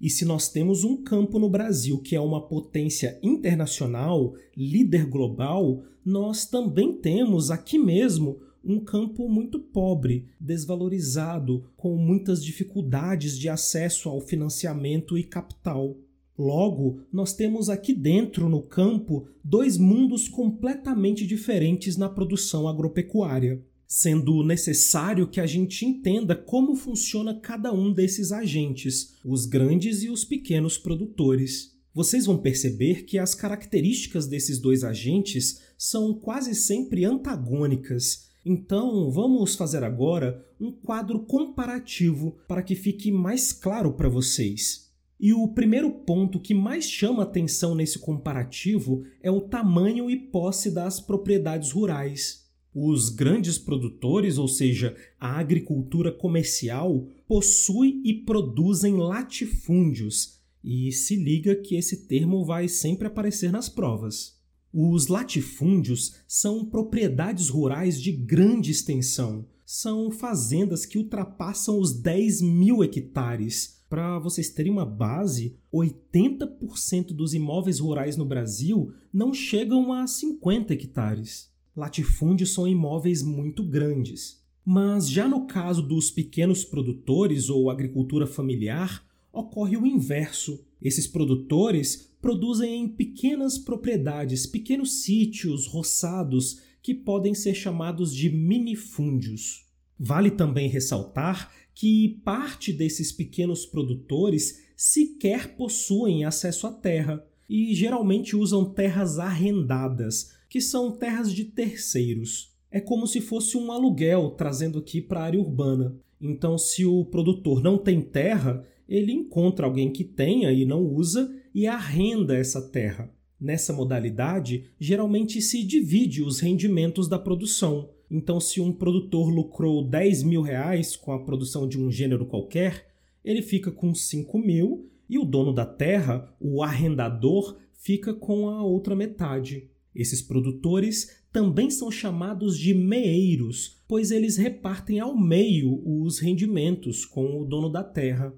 E 0.00 0.10
se 0.10 0.24
nós 0.24 0.48
temos 0.48 0.82
um 0.82 1.02
campo 1.02 1.38
no 1.38 1.48
Brasil 1.48 1.98
que 1.98 2.16
é 2.16 2.20
uma 2.20 2.48
potência 2.48 3.18
internacional, 3.22 4.34
líder 4.56 5.06
global, 5.06 5.84
nós 6.04 6.44
também 6.44 6.92
temos 6.92 7.50
aqui 7.50 7.78
mesmo 7.78 8.40
um 8.64 8.80
campo 8.80 9.28
muito 9.28 9.58
pobre, 9.58 10.26
desvalorizado, 10.40 11.64
com 11.76 11.96
muitas 11.96 12.44
dificuldades 12.44 13.38
de 13.38 13.48
acesso 13.48 14.08
ao 14.08 14.20
financiamento 14.20 15.18
e 15.18 15.24
capital. 15.24 15.96
Logo, 16.42 16.98
nós 17.12 17.32
temos 17.32 17.70
aqui 17.70 17.94
dentro 17.94 18.48
no 18.48 18.62
campo 18.62 19.28
dois 19.44 19.78
mundos 19.78 20.26
completamente 20.26 21.24
diferentes 21.24 21.96
na 21.96 22.08
produção 22.08 22.66
agropecuária, 22.66 23.64
sendo 23.86 24.42
necessário 24.42 25.28
que 25.28 25.38
a 25.38 25.46
gente 25.46 25.86
entenda 25.86 26.34
como 26.34 26.74
funciona 26.74 27.38
cada 27.38 27.72
um 27.72 27.92
desses 27.92 28.32
agentes, 28.32 29.14
os 29.24 29.46
grandes 29.46 30.02
e 30.02 30.10
os 30.10 30.24
pequenos 30.24 30.76
produtores. 30.76 31.76
Vocês 31.94 32.26
vão 32.26 32.36
perceber 32.36 33.04
que 33.04 33.18
as 33.18 33.36
características 33.36 34.26
desses 34.26 34.58
dois 34.58 34.82
agentes 34.82 35.60
são 35.78 36.12
quase 36.12 36.56
sempre 36.56 37.04
antagônicas. 37.04 38.30
Então, 38.44 39.12
vamos 39.12 39.54
fazer 39.54 39.84
agora 39.84 40.44
um 40.60 40.72
quadro 40.72 41.20
comparativo 41.20 42.36
para 42.48 42.64
que 42.64 42.74
fique 42.74 43.12
mais 43.12 43.52
claro 43.52 43.92
para 43.92 44.08
vocês. 44.08 44.91
E 45.22 45.32
o 45.32 45.46
primeiro 45.46 45.88
ponto 45.88 46.40
que 46.40 46.52
mais 46.52 46.84
chama 46.84 47.22
atenção 47.22 47.76
nesse 47.76 47.96
comparativo 47.96 49.04
é 49.22 49.30
o 49.30 49.40
tamanho 49.40 50.10
e 50.10 50.16
posse 50.16 50.68
das 50.68 50.98
propriedades 50.98 51.70
rurais. 51.70 52.50
Os 52.74 53.08
grandes 53.08 53.56
produtores, 53.56 54.36
ou 54.36 54.48
seja, 54.48 54.96
a 55.20 55.38
agricultura 55.38 56.10
comercial, 56.10 57.06
possuem 57.28 58.02
e 58.04 58.12
produzem 58.12 58.96
latifúndios, 58.96 60.40
e 60.64 60.90
se 60.90 61.14
liga 61.14 61.54
que 61.54 61.76
esse 61.76 62.08
termo 62.08 62.44
vai 62.44 62.66
sempre 62.66 63.06
aparecer 63.06 63.52
nas 63.52 63.68
provas. 63.68 64.40
Os 64.72 65.06
latifúndios 65.06 66.16
são 66.26 66.64
propriedades 66.64 67.48
rurais 67.48 68.02
de 68.02 68.10
grande 68.10 68.72
extensão, 68.72 69.46
são 69.64 70.10
fazendas 70.10 70.84
que 70.84 70.98
ultrapassam 70.98 71.78
os 71.78 71.92
10 71.92 72.42
mil 72.42 72.82
hectares 72.82 73.81
para 73.92 74.18
vocês 74.18 74.48
terem 74.48 74.72
uma 74.72 74.86
base, 74.86 75.54
80% 75.70 77.08
dos 77.08 77.34
imóveis 77.34 77.78
rurais 77.78 78.16
no 78.16 78.24
Brasil 78.24 78.90
não 79.12 79.34
chegam 79.34 79.92
a 79.92 80.06
50 80.06 80.72
hectares. 80.72 81.52
Latifúndios 81.76 82.54
são 82.54 82.66
imóveis 82.66 83.22
muito 83.22 83.62
grandes. 83.62 84.42
Mas 84.64 85.10
já 85.10 85.28
no 85.28 85.46
caso 85.46 85.82
dos 85.82 86.10
pequenos 86.10 86.64
produtores 86.64 87.50
ou 87.50 87.68
agricultura 87.68 88.26
familiar, 88.26 89.06
ocorre 89.30 89.76
o 89.76 89.86
inverso. 89.86 90.64
Esses 90.80 91.06
produtores 91.06 92.16
produzem 92.18 92.84
em 92.84 92.88
pequenas 92.88 93.58
propriedades, 93.58 94.46
pequenos 94.46 95.02
sítios, 95.02 95.66
roçados, 95.66 96.62
que 96.82 96.94
podem 96.94 97.34
ser 97.34 97.52
chamados 97.52 98.14
de 98.14 98.30
minifúndios. 98.30 99.66
Vale 99.98 100.30
também 100.30 100.66
ressaltar 100.66 101.52
que 101.74 102.20
parte 102.24 102.72
desses 102.72 103.12
pequenos 103.12 103.64
produtores 103.66 104.62
sequer 104.76 105.56
possuem 105.56 106.24
acesso 106.24 106.66
à 106.66 106.72
terra 106.72 107.24
e 107.48 107.74
geralmente 107.74 108.34
usam 108.34 108.64
terras 108.64 109.18
arrendadas, 109.18 110.32
que 110.48 110.60
são 110.60 110.92
terras 110.92 111.32
de 111.32 111.44
terceiros. 111.44 112.52
É 112.70 112.80
como 112.80 113.06
se 113.06 113.20
fosse 113.20 113.56
um 113.56 113.70
aluguel 113.70 114.30
trazendo 114.30 114.78
aqui 114.78 115.00
para 115.00 115.20
a 115.20 115.24
área 115.24 115.40
urbana. 115.40 115.94
Então, 116.20 116.56
se 116.56 116.86
o 116.86 117.04
produtor 117.04 117.62
não 117.62 117.76
tem 117.76 118.00
terra, 118.00 118.64
ele 118.88 119.12
encontra 119.12 119.66
alguém 119.66 119.90
que 119.90 120.04
tenha 120.04 120.50
e 120.52 120.64
não 120.64 120.82
usa 120.82 121.34
e 121.54 121.66
arrenda 121.66 122.36
essa 122.36 122.62
terra. 122.62 123.12
Nessa 123.38 123.72
modalidade, 123.72 124.70
geralmente 124.78 125.42
se 125.42 125.64
divide 125.64 126.22
os 126.22 126.40
rendimentos 126.40 127.08
da 127.08 127.18
produção. 127.18 127.90
Então, 128.14 128.38
se 128.38 128.60
um 128.60 128.70
produtor 128.70 129.30
lucrou 129.30 129.82
10 129.82 130.22
mil 130.22 130.42
reais 130.42 130.94
com 130.94 131.12
a 131.12 131.24
produção 131.24 131.66
de 131.66 131.80
um 131.80 131.90
gênero 131.90 132.26
qualquer, 132.26 132.92
ele 133.24 133.40
fica 133.40 133.72
com 133.72 133.94
5 133.94 134.38
mil 134.38 134.90
e 135.08 135.18
o 135.18 135.24
dono 135.24 135.50
da 135.50 135.64
terra, 135.64 136.30
o 136.38 136.62
arrendador, 136.62 137.56
fica 137.72 138.12
com 138.12 138.50
a 138.50 138.62
outra 138.62 138.94
metade. 138.94 139.70
Esses 139.94 140.20
produtores 140.20 141.22
também 141.32 141.70
são 141.70 141.90
chamados 141.90 142.58
de 142.58 142.74
meeiros, 142.74 143.78
pois 143.88 144.10
eles 144.10 144.36
repartem 144.36 145.00
ao 145.00 145.16
meio 145.16 145.82
os 145.82 146.18
rendimentos 146.18 147.06
com 147.06 147.40
o 147.40 147.46
dono 147.46 147.70
da 147.70 147.82
terra. 147.82 148.34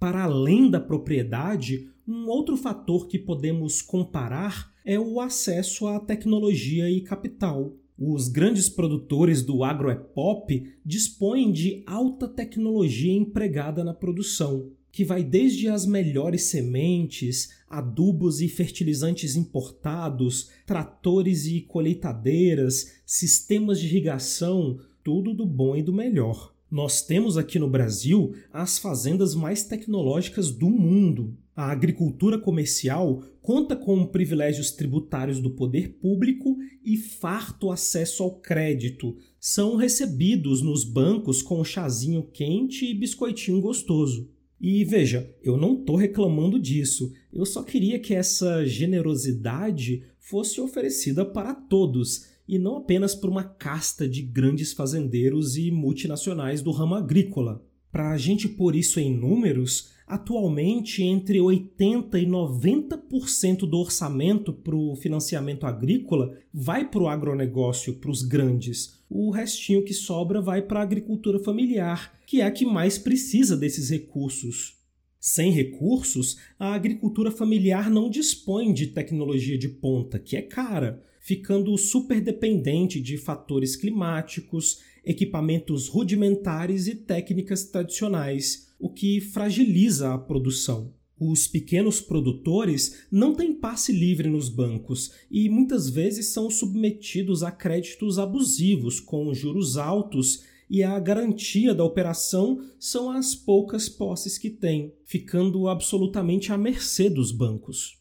Para 0.00 0.24
além 0.24 0.70
da 0.70 0.80
propriedade, 0.80 1.90
um 2.06 2.28
outro 2.28 2.56
fator 2.56 3.06
que 3.06 3.18
podemos 3.18 3.82
comparar 3.82 4.72
é 4.86 4.98
o 4.98 5.20
acesso 5.20 5.86
à 5.86 6.00
tecnologia 6.00 6.90
e 6.90 7.02
capital. 7.02 7.76
Os 8.00 8.28
grandes 8.28 8.68
produtores 8.68 9.42
do 9.42 9.64
agroepop 9.64 10.72
dispõem 10.86 11.50
de 11.50 11.82
alta 11.84 12.28
tecnologia 12.28 13.12
empregada 13.12 13.82
na 13.82 13.92
produção. 13.92 14.70
que 14.90 15.04
vai 15.04 15.22
desde 15.22 15.68
as 15.68 15.84
melhores 15.84 16.44
sementes, 16.44 17.50
adubos 17.68 18.40
e 18.40 18.48
fertilizantes 18.48 19.36
importados, 19.36 20.48
tratores 20.66 21.46
e 21.46 21.60
colheitadeiras, 21.60 22.94
sistemas 23.04 23.78
de 23.78 23.86
irrigação, 23.86 24.80
tudo 25.04 25.34
do 25.34 25.46
bom 25.46 25.76
e 25.76 25.82
do 25.82 25.92
melhor. 25.92 26.54
Nós 26.70 27.02
temos 27.02 27.36
aqui 27.36 27.58
no 27.58 27.68
Brasil 27.68 28.34
as 28.52 28.78
fazendas 28.78 29.34
mais 29.34 29.62
tecnológicas 29.62 30.50
do 30.50 30.68
mundo. 30.68 31.36
A 31.58 31.72
agricultura 31.72 32.38
comercial 32.38 33.20
conta 33.42 33.74
com 33.74 34.06
privilégios 34.06 34.70
tributários 34.70 35.40
do 35.40 35.50
poder 35.50 35.94
público 35.94 36.56
e 36.84 36.96
farto 36.96 37.72
acesso 37.72 38.22
ao 38.22 38.36
crédito. 38.36 39.16
São 39.40 39.74
recebidos 39.74 40.62
nos 40.62 40.84
bancos 40.84 41.42
com 41.42 41.64
chazinho 41.64 42.22
quente 42.22 42.86
e 42.86 42.94
biscoitinho 42.94 43.60
gostoso. 43.60 44.30
E 44.60 44.84
veja, 44.84 45.34
eu 45.42 45.56
não 45.56 45.80
estou 45.80 45.96
reclamando 45.96 46.60
disso, 46.60 47.12
eu 47.32 47.44
só 47.44 47.64
queria 47.64 47.98
que 47.98 48.14
essa 48.14 48.64
generosidade 48.64 50.04
fosse 50.20 50.60
oferecida 50.60 51.24
para 51.24 51.52
todos 51.52 52.26
e 52.46 52.56
não 52.56 52.76
apenas 52.76 53.16
por 53.16 53.28
uma 53.28 53.42
casta 53.42 54.08
de 54.08 54.22
grandes 54.22 54.72
fazendeiros 54.72 55.56
e 55.56 55.72
multinacionais 55.72 56.62
do 56.62 56.70
ramo 56.70 56.94
agrícola. 56.94 57.66
Para 57.90 58.12
a 58.12 58.16
gente 58.16 58.48
pôr 58.48 58.76
isso 58.76 59.00
em 59.00 59.12
números, 59.12 59.97
atualmente 60.08 61.02
entre 61.02 61.38
80% 61.38 62.14
e 62.14 62.26
90% 62.26 63.58
do 63.68 63.78
orçamento 63.78 64.52
para 64.52 64.74
o 64.74 64.96
financiamento 64.96 65.66
agrícola 65.66 66.36
vai 66.52 66.88
para 66.88 67.02
o 67.02 67.08
agronegócio, 67.08 67.94
para 67.94 68.10
os 68.10 68.22
grandes. 68.22 68.98
O 69.10 69.30
restinho 69.30 69.84
que 69.84 69.94
sobra 69.94 70.40
vai 70.40 70.62
para 70.62 70.80
a 70.80 70.82
agricultura 70.82 71.38
familiar, 71.38 72.18
que 72.26 72.40
é 72.40 72.44
a 72.44 72.50
que 72.50 72.64
mais 72.64 72.98
precisa 72.98 73.56
desses 73.56 73.90
recursos. 73.90 74.78
Sem 75.20 75.50
recursos, 75.50 76.38
a 76.58 76.74
agricultura 76.74 77.30
familiar 77.30 77.90
não 77.90 78.08
dispõe 78.08 78.72
de 78.72 78.86
tecnologia 78.88 79.58
de 79.58 79.68
ponta, 79.68 80.18
que 80.18 80.36
é 80.36 80.42
cara, 80.42 81.02
ficando 81.20 81.76
super 81.76 82.20
dependente 82.20 83.00
de 83.00 83.18
fatores 83.18 83.76
climáticos, 83.76 84.80
equipamentos 85.04 85.88
rudimentares 85.88 86.86
e 86.86 86.94
técnicas 86.94 87.64
tradicionais, 87.64 88.67
o 88.78 88.90
que 88.90 89.20
fragiliza 89.20 90.14
a 90.14 90.18
produção. 90.18 90.92
Os 91.20 91.48
pequenos 91.48 92.00
produtores 92.00 93.06
não 93.10 93.34
têm 93.34 93.52
passe 93.52 93.90
livre 93.90 94.28
nos 94.28 94.48
bancos 94.48 95.10
e 95.28 95.48
muitas 95.48 95.90
vezes 95.90 96.26
são 96.26 96.48
submetidos 96.48 97.42
a 97.42 97.50
créditos 97.50 98.18
abusivos 98.20 99.00
com 99.00 99.34
juros 99.34 99.76
altos 99.76 100.44
e 100.70 100.82
a 100.82 100.98
garantia 101.00 101.74
da 101.74 101.82
operação 101.82 102.62
são 102.78 103.10
as 103.10 103.34
poucas 103.34 103.88
posses 103.88 104.38
que 104.38 104.50
têm, 104.50 104.94
ficando 105.04 105.66
absolutamente 105.66 106.52
à 106.52 106.58
mercê 106.58 107.10
dos 107.10 107.32
bancos. 107.32 107.98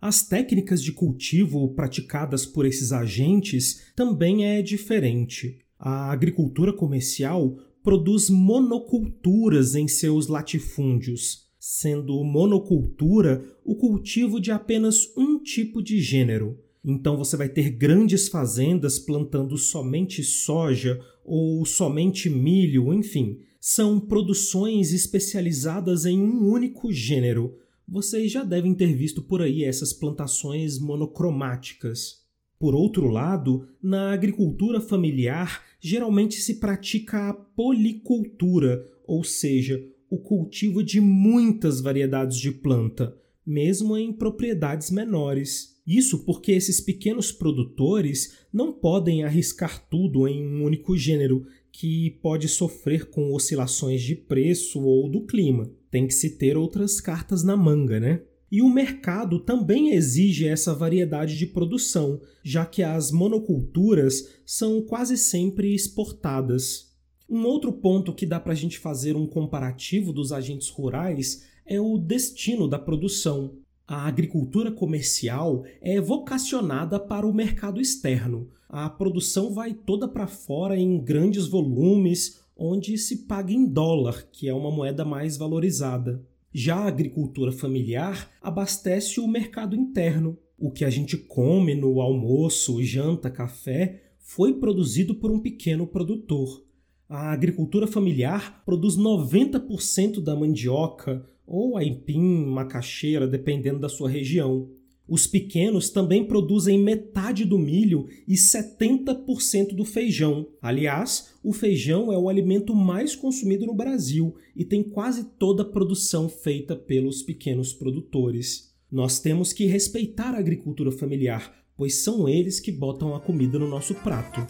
As 0.00 0.26
técnicas 0.26 0.82
de 0.82 0.92
cultivo 0.92 1.74
praticadas 1.74 2.46
por 2.46 2.64
esses 2.64 2.92
agentes 2.92 3.92
também 3.94 4.46
é 4.46 4.62
diferente. 4.62 5.58
A 5.78 6.10
agricultura 6.10 6.72
comercial 6.72 7.58
produz 7.82 8.28
monoculturas 8.30 9.74
em 9.74 9.88
seus 9.88 10.26
latifúndios, 10.26 11.48
sendo 11.58 12.22
monocultura 12.24 13.44
o 13.64 13.74
cultivo 13.76 14.40
de 14.40 14.50
apenas 14.50 15.06
um 15.16 15.42
tipo 15.42 15.82
de 15.82 16.00
gênero. 16.00 16.58
Então 16.84 17.16
você 17.16 17.36
vai 17.36 17.48
ter 17.48 17.70
grandes 17.70 18.28
fazendas 18.28 18.98
plantando 18.98 19.56
somente 19.58 20.22
soja 20.22 20.98
ou 21.24 21.64
somente 21.66 22.30
milho, 22.30 22.92
enfim, 22.94 23.40
são 23.60 24.00
produções 24.00 24.92
especializadas 24.92 26.06
em 26.06 26.20
um 26.20 26.46
único 26.48 26.92
gênero. 26.92 27.58
Vocês 27.86 28.30
já 28.30 28.44
devem 28.44 28.74
ter 28.74 28.94
visto 28.94 29.22
por 29.22 29.42
aí 29.42 29.64
essas 29.64 29.92
plantações 29.92 30.78
monocromáticas. 30.78 32.27
Por 32.58 32.74
outro 32.74 33.06
lado, 33.06 33.68
na 33.80 34.12
agricultura 34.12 34.80
familiar, 34.80 35.62
geralmente 35.80 36.34
se 36.40 36.54
pratica 36.54 37.28
a 37.28 37.32
policultura, 37.32 38.84
ou 39.06 39.22
seja, 39.22 39.80
o 40.10 40.18
cultivo 40.18 40.82
de 40.82 41.00
muitas 41.00 41.80
variedades 41.80 42.36
de 42.36 42.50
planta, 42.50 43.16
mesmo 43.46 43.96
em 43.96 44.12
propriedades 44.12 44.90
menores. 44.90 45.78
Isso 45.86 46.24
porque 46.24 46.52
esses 46.52 46.80
pequenos 46.80 47.30
produtores 47.30 48.38
não 48.52 48.72
podem 48.72 49.22
arriscar 49.22 49.88
tudo 49.88 50.26
em 50.26 50.46
um 50.46 50.64
único 50.64 50.96
gênero, 50.96 51.46
que 51.70 52.10
pode 52.22 52.48
sofrer 52.48 53.08
com 53.08 53.32
oscilações 53.32 54.02
de 54.02 54.16
preço 54.16 54.82
ou 54.82 55.08
do 55.08 55.24
clima. 55.24 55.70
Tem 55.90 56.06
que 56.06 56.14
se 56.14 56.36
ter 56.36 56.56
outras 56.56 57.00
cartas 57.00 57.44
na 57.44 57.56
manga, 57.56 58.00
né? 58.00 58.22
E 58.50 58.62
o 58.62 58.68
mercado 58.68 59.38
também 59.38 59.90
exige 59.90 60.48
essa 60.48 60.74
variedade 60.74 61.36
de 61.36 61.46
produção, 61.46 62.20
já 62.42 62.64
que 62.64 62.82
as 62.82 63.10
monoculturas 63.10 64.28
são 64.46 64.80
quase 64.80 65.16
sempre 65.18 65.74
exportadas. 65.74 66.88
Um 67.28 67.44
outro 67.44 67.72
ponto 67.72 68.14
que 68.14 68.24
dá 68.24 68.40
para 68.40 68.52
a 68.52 68.56
gente 68.56 68.78
fazer 68.78 69.14
um 69.14 69.26
comparativo 69.26 70.14
dos 70.14 70.32
agentes 70.32 70.68
rurais 70.70 71.44
é 71.66 71.78
o 71.78 71.98
destino 71.98 72.66
da 72.66 72.78
produção. 72.78 73.58
A 73.86 74.06
agricultura 74.06 74.72
comercial 74.72 75.64
é 75.82 76.00
vocacionada 76.00 76.98
para 76.98 77.26
o 77.26 77.34
mercado 77.34 77.80
externo. 77.80 78.48
A 78.66 78.88
produção 78.88 79.52
vai 79.52 79.74
toda 79.74 80.08
para 80.08 80.26
fora 80.26 80.78
em 80.78 80.98
grandes 81.02 81.46
volumes, 81.46 82.40
onde 82.56 82.96
se 82.96 83.26
paga 83.26 83.52
em 83.52 83.66
dólar, 83.66 84.26
que 84.32 84.48
é 84.48 84.54
uma 84.54 84.70
moeda 84.70 85.04
mais 85.04 85.36
valorizada. 85.36 86.22
Já 86.52 86.76
a 86.76 86.88
agricultura 86.88 87.52
familiar 87.52 88.30
abastece 88.40 89.20
o 89.20 89.28
mercado 89.28 89.76
interno. 89.76 90.38
O 90.58 90.70
que 90.70 90.84
a 90.84 90.90
gente 90.90 91.16
come 91.16 91.74
no 91.74 92.00
almoço, 92.00 92.82
janta, 92.82 93.30
café 93.30 94.02
foi 94.18 94.54
produzido 94.54 95.14
por 95.14 95.30
um 95.30 95.40
pequeno 95.40 95.86
produtor. 95.86 96.64
A 97.08 97.32
agricultura 97.32 97.86
familiar 97.86 98.62
produz 98.64 98.96
90% 98.96 100.20
da 100.20 100.36
mandioca, 100.36 101.24
ou 101.46 101.76
aipim, 101.78 102.44
macaxeira, 102.44 103.26
dependendo 103.26 103.78
da 103.78 103.88
sua 103.88 104.10
região. 104.10 104.68
Os 105.08 105.26
pequenos 105.26 105.88
também 105.88 106.24
produzem 106.24 106.78
metade 106.78 107.46
do 107.46 107.58
milho 107.58 108.08
e 108.26 108.34
70% 108.34 109.74
do 109.74 109.84
feijão. 109.84 110.46
Aliás, 110.60 111.30
o 111.42 111.52
feijão 111.52 112.12
é 112.12 112.18
o 112.18 112.28
alimento 112.28 112.74
mais 112.74 113.16
consumido 113.16 113.64
no 113.64 113.74
Brasil 113.74 114.34
e 114.54 114.64
tem 114.64 114.82
quase 114.82 115.24
toda 115.38 115.62
a 115.62 115.66
produção 115.66 116.28
feita 116.28 116.76
pelos 116.76 117.22
pequenos 117.22 117.72
produtores. 117.72 118.74
Nós 118.92 119.18
temos 119.18 119.52
que 119.52 119.64
respeitar 119.64 120.34
a 120.34 120.38
agricultura 120.38 120.92
familiar, 120.92 121.54
pois 121.74 122.02
são 122.02 122.28
eles 122.28 122.60
que 122.60 122.70
botam 122.70 123.14
a 123.14 123.20
comida 123.20 123.58
no 123.58 123.68
nosso 123.68 123.94
prato. 123.94 124.46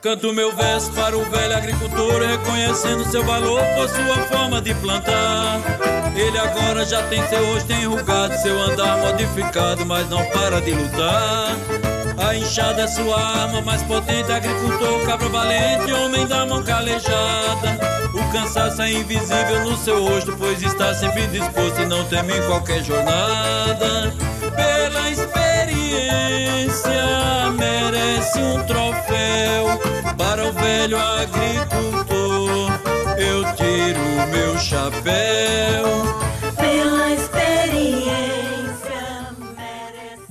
Canto 0.00 0.32
meu 0.32 0.54
verso 0.54 0.92
para 0.92 1.18
o 1.18 1.24
velho 1.24 1.56
agricultor, 1.56 2.22
reconhecendo 2.22 3.04
seu 3.10 3.24
valor 3.24 3.60
por 3.76 3.88
sua 3.88 4.16
forma 4.28 4.62
de 4.62 4.74
plantar. 4.74 5.75
Ele 6.16 6.38
agora 6.38 6.84
já 6.84 7.02
tem 7.08 7.26
seu 7.28 7.44
rosto 7.52 7.70
enrugado, 7.72 8.34
seu 8.40 8.58
andar 8.60 8.96
modificado, 8.98 9.84
mas 9.84 10.08
não 10.08 10.24
para 10.30 10.60
de 10.62 10.72
lutar. 10.72 11.54
A 12.26 12.34
enxada 12.34 12.82
é 12.82 12.86
sua 12.86 13.20
arma 13.20 13.60
mais 13.60 13.82
potente, 13.82 14.32
agricultor, 14.32 15.04
cabra 15.06 15.28
valente, 15.28 15.92
homem 15.92 16.26
da 16.26 16.46
mão 16.46 16.62
calejada. 16.62 17.78
O 18.14 18.32
cansaço 18.32 18.80
é 18.80 18.92
invisível 18.92 19.62
no 19.64 19.76
seu 19.76 20.02
rosto, 20.02 20.34
pois 20.38 20.62
está 20.62 20.94
sempre 20.94 21.26
disposto 21.26 21.82
e 21.82 21.86
não 21.86 22.02
teme 22.06 22.38
em 22.38 22.42
qualquer 22.46 22.82
jornada. 22.82 24.14
Pela 24.56 25.10
experiência, 25.10 26.92
merece 27.58 28.38
um 28.38 28.64
troféu 28.64 29.78
para 30.16 30.46
o 30.48 30.52
velho 30.52 30.98
agricultor, 30.98 32.15
eu 33.76 33.92
tiro 33.92 34.00
meu 34.30 34.58
chapéu. 34.58 35.84
Pela 36.56 37.12
experiência. 37.12 38.06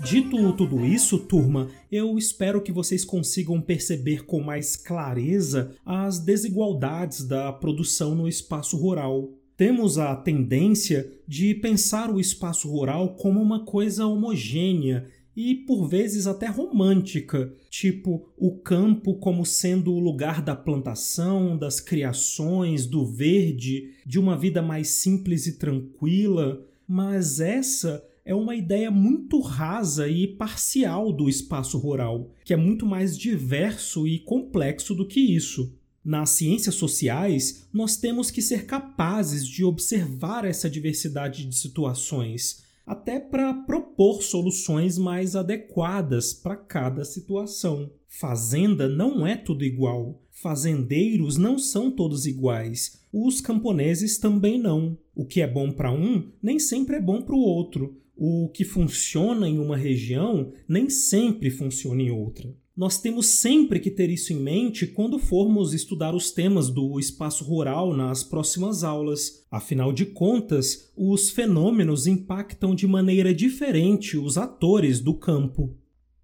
Dito 0.04 0.54
tudo 0.54 0.84
isso, 0.84 1.20
turma, 1.20 1.70
eu 1.92 2.18
espero 2.18 2.62
que 2.62 2.72
vocês 2.72 3.06
consigam 3.06 3.62
perceber 3.62 4.26
com 4.26 4.42
mais 4.42 4.76
clareza 4.76 5.76
as 5.86 6.20
desigualdades 6.20 7.24
da 7.24 7.54
produção 7.54 8.16
no 8.16 8.28
espaço 8.28 8.78
rural. 8.78 9.30
Temos 9.56 9.98
a 9.98 10.16
tendência 10.16 11.10
de 11.28 11.54
pensar 11.56 12.12
o 12.12 12.20
espaço 12.20 12.70
rural 12.70 13.16
como 13.16 13.42
uma 13.42 13.64
coisa 13.64 14.06
homogênea 14.06 15.06
e 15.36 15.54
por 15.54 15.88
vezes 15.88 16.28
até 16.28 16.48
romântica, 16.48 17.54
tipo 17.70 18.30
o 18.38 18.58
campo 18.58 19.16
como 19.16 19.46
sendo 19.46 19.94
o 19.94 20.00
lugar 20.00 20.42
da 20.42 20.56
plantação, 20.56 21.58
das 21.58 21.80
criações, 21.80 22.86
do 22.86 23.06
verde, 23.06 23.92
de 24.06 24.18
uma 24.18 24.38
vida 24.38 24.62
mais 24.62 24.88
simples 24.90 25.46
e 25.46 25.58
tranquila, 25.58 26.66
mas 26.88 27.40
essa 27.40 28.04
é 28.24 28.34
uma 28.34 28.56
ideia 28.56 28.90
muito 28.90 29.40
rasa 29.40 30.08
e 30.08 30.26
parcial 30.26 31.12
do 31.12 31.30
espaço 31.30 31.78
rural, 31.78 32.32
que 32.44 32.54
é 32.54 32.58
muito 32.58 32.86
mais 32.86 33.18
diverso 33.18 34.08
e 34.08 34.20
complexo 34.20 34.96
do 34.96 35.08
que 35.08 35.20
isso. 35.20 35.76
Nas 36.04 36.32
ciências 36.32 36.76
sociais, 36.76 37.68
nós 37.74 37.98
temos 37.98 38.30
que 38.30 38.42
ser 38.42 38.66
capazes 38.66 39.48
de 39.48 39.64
observar 39.64 40.46
essa 40.46 40.70
diversidade 40.70 41.46
de 41.46 41.56
situações, 41.56 42.64
até 42.86 43.20
para 43.20 43.54
propor 43.54 44.22
soluções 44.22 44.98
mais 44.98 45.36
adequadas 45.36 46.34
para 46.34 46.56
cada 46.56 47.04
situação. 47.04 47.92
Fazenda 48.08 48.88
não 48.88 49.26
é 49.26 49.36
tudo 49.36 49.66
igual. 49.66 50.22
Fazendeiros 50.32 51.38
não 51.38 51.58
são 51.58 51.90
todos 51.90 52.26
iguais. 52.26 53.02
Os 53.12 53.42
camponeses 53.42 54.18
também 54.18 54.60
não. 54.60 54.98
O 55.16 55.26
que 55.26 55.42
é 55.42 55.48
bom 55.48 55.72
para 55.72 55.92
um 55.92 56.32
nem 56.42 56.60
sempre 56.60 56.98
é 56.98 57.02
bom 57.02 57.22
para 57.22 57.36
o 57.36 57.40
outro. 57.40 57.98
O 58.16 58.50
que 58.50 58.64
funciona 58.64 59.50
em 59.50 59.58
uma 59.60 59.76
região 59.76 60.54
nem 60.68 60.90
sempre 60.90 61.50
funciona 61.50 62.02
em 62.02 62.12
outra. 62.12 62.56
Nós 62.76 63.00
temos 63.00 63.28
sempre 63.28 63.80
que 63.80 63.90
ter 63.90 64.10
isso 64.10 64.34
em 64.34 64.36
mente 64.36 64.86
quando 64.86 65.18
formos 65.18 65.74
estudar 65.74 66.14
os 66.14 66.32
temas 66.32 66.70
do 66.70 67.00
espaço 67.00 67.46
rural 67.46 67.96
nas 67.96 68.22
próximas 68.22 68.84
aulas. 68.84 69.46
Afinal 69.50 69.94
de 69.94 70.06
contas, 70.06 70.92
os 70.94 71.30
fenômenos 71.30 72.06
impactam 72.06 72.76
de 72.76 72.86
maneira 72.86 73.34
diferente 73.34 74.18
os 74.18 74.38
atores 74.38 75.00
do 75.00 75.14
campo. 75.14 75.74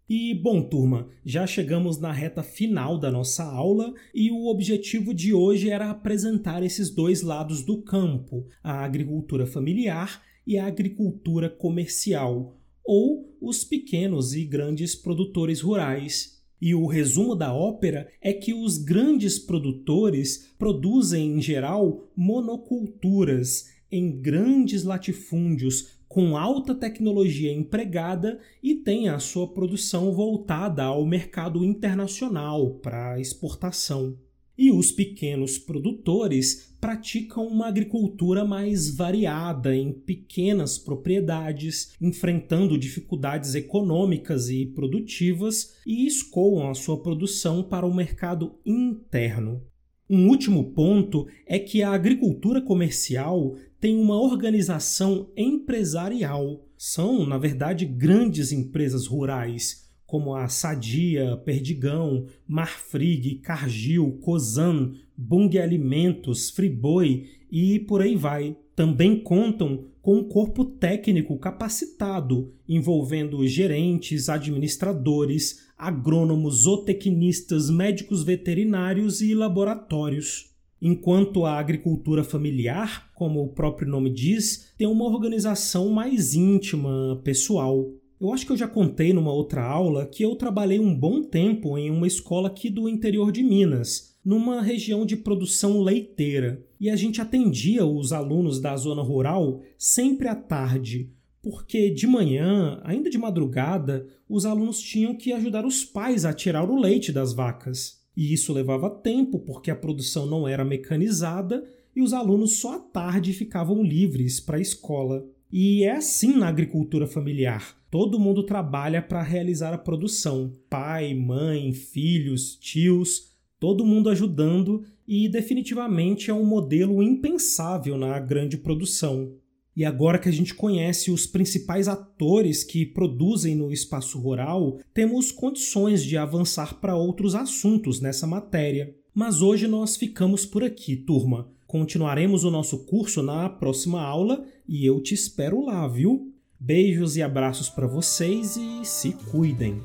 E, 0.10 0.36
bom, 0.36 0.62
turma, 0.62 1.08
já 1.24 1.48
chegamos 1.48 1.98
na 1.98 2.12
reta 2.12 2.44
final 2.44 3.00
da 3.00 3.10
nossa 3.10 3.46
aula 3.46 3.94
e 4.14 4.30
o 4.30 4.48
objetivo 4.48 5.14
de 5.14 5.34
hoje 5.34 5.70
era 5.70 5.90
apresentar 5.90 6.64
esses 6.64 6.90
dois 6.90 7.22
lados 7.22 7.64
do 7.64 7.82
campo, 7.82 8.46
a 8.62 8.84
agricultura 8.84 9.46
familiar 9.46 10.22
e 10.46 10.58
a 10.58 10.66
agricultura 10.66 11.50
comercial, 11.50 12.58
ou 12.84 13.34
os 13.40 13.64
pequenos 13.64 14.34
e 14.34 14.44
grandes 14.44 14.96
produtores 14.96 15.62
rurais. 15.62 16.41
E 16.62 16.76
o 16.76 16.86
resumo 16.86 17.36
da 17.36 17.52
ópera 17.52 18.08
é 18.22 18.32
que 18.32 18.54
os 18.54 18.78
grandes 18.78 19.40
produtores 19.40 20.54
produzem, 20.60 21.38
em 21.38 21.42
geral, 21.42 22.08
monoculturas 22.16 23.66
em 23.92 24.22
grandes 24.22 24.84
latifúndios 24.84 26.00
com 26.08 26.38
alta 26.38 26.76
tecnologia 26.76 27.52
empregada 27.52 28.40
e 28.62 28.76
têm 28.76 29.10
a 29.10 29.18
sua 29.18 29.48
produção 29.48 30.12
voltada 30.12 30.84
ao 30.84 31.06
mercado 31.06 31.64
internacional 31.64 32.76
para 32.76 33.20
exportação. 33.20 34.18
E 34.64 34.72
os 34.72 34.92
pequenos 34.92 35.58
produtores 35.58 36.72
praticam 36.80 37.48
uma 37.48 37.66
agricultura 37.66 38.46
mais 38.46 38.96
variada 38.96 39.76
em 39.76 39.92
pequenas 39.92 40.78
propriedades, 40.78 41.94
enfrentando 42.00 42.78
dificuldades 42.78 43.56
econômicas 43.56 44.52
e 44.52 44.68
produtivas 44.68 45.78
e 45.84 46.06
escoam 46.06 46.70
a 46.70 46.76
sua 46.76 47.02
produção 47.02 47.64
para 47.64 47.88
o 47.88 47.96
mercado 47.96 48.60
interno. 48.64 49.64
Um 50.08 50.28
último 50.28 50.72
ponto 50.74 51.26
é 51.48 51.58
que 51.58 51.82
a 51.82 51.90
agricultura 51.90 52.62
comercial 52.62 53.56
tem 53.80 53.98
uma 53.98 54.22
organização 54.22 55.32
empresarial. 55.36 56.68
São, 56.78 57.26
na 57.26 57.40
verdade, 57.40 57.84
grandes 57.84 58.52
empresas 58.52 59.08
rurais 59.08 59.90
como 60.12 60.36
a 60.36 60.50
Sadia, 60.50 61.38
Perdigão, 61.38 62.26
Marfrig, 62.46 63.36
Cargill, 63.36 64.20
Cosan, 64.20 64.92
Bung 65.16 65.58
Alimentos, 65.58 66.50
Friboi 66.50 67.30
e 67.50 67.80
por 67.80 68.02
aí 68.02 68.18
vai. 68.18 68.58
Também 68.76 69.24
contam 69.24 69.86
com 70.02 70.18
um 70.18 70.28
corpo 70.28 70.66
técnico 70.66 71.40
capacitado, 71.40 72.54
envolvendo 72.68 73.48
gerentes, 73.48 74.28
administradores, 74.28 75.70
agrônomos, 75.78 76.64
zootecnistas, 76.64 77.70
médicos 77.70 78.22
veterinários 78.22 79.22
e 79.22 79.34
laboratórios. 79.34 80.52
Enquanto 80.82 81.46
a 81.46 81.58
agricultura 81.58 82.22
familiar, 82.22 83.10
como 83.16 83.42
o 83.42 83.54
próprio 83.54 83.88
nome 83.88 84.10
diz, 84.10 84.74
tem 84.78 84.88
uma 84.88 85.06
organização 85.06 85.90
mais 85.90 86.34
íntima, 86.34 87.22
pessoal. 87.24 87.90
Eu 88.22 88.32
acho 88.32 88.46
que 88.46 88.52
eu 88.52 88.58
já 88.58 88.68
contei 88.68 89.12
numa 89.14 89.34
outra 89.34 89.66
aula 89.66 90.06
que 90.06 90.24
eu 90.24 90.36
trabalhei 90.36 90.80
um 90.80 90.96
bom 90.96 91.24
tempo 91.24 91.76
em 91.76 91.90
uma 91.90 92.06
escola 92.06 92.50
aqui 92.50 92.70
do 92.70 92.88
interior 92.88 93.32
de 93.32 93.42
Minas, 93.42 94.16
numa 94.24 94.62
região 94.62 95.08
de 95.08 95.18
produção 95.18 95.82
leiteira, 95.82 96.64
e 96.80 96.88
a 96.92 96.96
gente 96.96 97.20
atendia 97.20 97.84
os 97.84 98.14
alunos 98.14 98.62
da 98.62 98.78
zona 98.78 99.02
rural 99.02 99.62
sempre 99.76 100.28
à 100.28 100.36
tarde, 100.36 101.12
porque 101.42 101.90
de 101.90 102.06
manhã, 102.06 102.80
ainda 102.84 103.10
de 103.10 103.18
madrugada, 103.18 104.06
os 104.30 104.46
alunos 104.46 104.80
tinham 104.80 105.16
que 105.16 105.34
ajudar 105.34 105.66
os 105.66 105.84
pais 105.84 106.24
a 106.24 106.32
tirar 106.32 106.70
o 106.70 106.80
leite 106.80 107.12
das 107.12 107.34
vacas. 107.34 108.04
E 108.16 108.32
isso 108.32 108.54
levava 108.54 108.88
tempo 108.88 109.40
porque 109.40 109.72
a 109.72 109.76
produção 109.76 110.28
não 110.28 110.48
era 110.48 110.64
mecanizada 110.64 111.64
e 111.96 112.04
os 112.04 112.14
alunos 112.14 112.60
só 112.60 112.76
à 112.76 112.80
tarde 112.80 113.34
ficavam 113.34 113.82
livres 113.82 114.40
para 114.40 114.58
a 114.58 114.62
escola. 114.62 115.26
E 115.52 115.84
é 115.84 115.92
assim 115.92 116.38
na 116.38 116.48
agricultura 116.48 117.06
familiar. 117.06 117.76
Todo 117.90 118.20
mundo 118.20 118.44
trabalha 118.44 119.02
para 119.02 119.22
realizar 119.22 119.74
a 119.74 119.78
produção: 119.78 120.54
pai, 120.70 121.14
mãe, 121.14 121.74
filhos, 121.74 122.56
tios, 122.56 123.32
todo 123.60 123.86
mundo 123.86 124.10
ajudando, 124.10 124.86
e 125.06 125.28
definitivamente 125.28 126.32
é 126.32 126.34
um 126.34 126.46
modelo 126.46 127.04
impensável 127.04 127.98
na 127.98 128.18
grande 128.18 128.58
produção. 128.58 129.34
E 129.76 129.86
agora 129.86 130.20
que 130.20 130.30
a 130.30 130.32
gente 130.32 130.54
conhece 130.54 131.12
os 131.12 131.26
principais 131.26 131.88
atores 131.88 132.64
que 132.64 132.86
produzem 132.86 133.56
no 133.56 133.72
espaço 133.72 134.20
rural, 134.20 134.80
temos 134.94 135.32
condições 135.32 136.04
de 136.04 136.18
avançar 136.18 136.80
para 136.80 136.96
outros 136.96 137.36
assuntos 137.36 138.02
nessa 138.02 138.28
matéria. 138.28 138.96
Mas 139.14 139.42
hoje 139.42 139.68
nós 139.68 139.98
ficamos 139.98 140.46
por 140.46 140.64
aqui, 140.64 140.96
turma. 140.96 141.50
Continuaremos 141.72 142.44
o 142.44 142.52
nosso 142.52 142.80
curso 142.80 143.24
na 143.24 143.48
próxima 143.48 144.02
aula 144.02 144.44
e 144.68 144.86
eu 144.86 145.02
te 145.02 145.14
espero 145.14 145.66
lá, 145.66 145.88
viu? 145.88 146.34
Beijos 146.60 147.16
e 147.16 147.24
abraços 147.24 147.70
para 147.70 147.88
vocês 147.88 148.58
e 148.58 148.84
se 148.84 149.14
cuidem. 149.32 149.82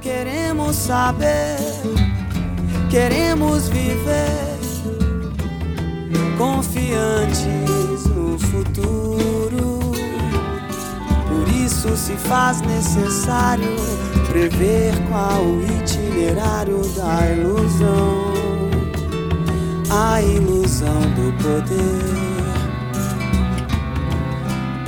Queremos 0.00 0.74
saber, 0.74 1.58
queremos 2.90 3.68
viver 3.68 4.54
confiantes 6.38 8.06
no 8.06 8.38
futuro. 8.38 9.80
Por 11.28 11.48
isso 11.66 11.94
se 11.98 12.14
faz 12.14 12.62
necessário 12.62 13.76
prever 14.26 14.94
qual 15.10 15.44
o 15.44 15.62
itinerário 15.82 16.80
da 16.96 17.30
ilusão 17.30 18.23
a 19.94 20.20
ilusão 20.20 21.00
do 21.14 21.32
poder. 21.40 22.34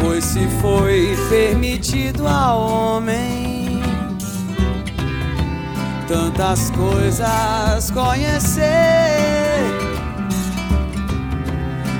Pois 0.01 0.25
se 0.25 0.49
foi 0.61 1.16
permitido 1.29 2.27
ao 2.27 2.61
homem 2.61 3.81
tantas 6.09 6.71
coisas 6.71 7.90
conhecer, 7.92 8.64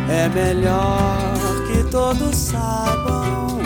é 0.09 0.29
melhor 0.35 1.33
que 1.69 1.85
todos 1.91 2.37
saibam 2.37 3.61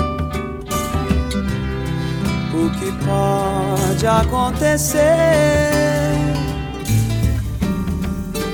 o 2.52 2.70
que 2.78 2.92
pode 3.04 4.06
acontecer. 4.06 5.89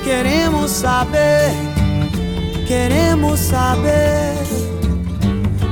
Queremos 0.07 0.71
saber, 0.71 1.51
queremos 2.65 3.41
saber, 3.41 4.37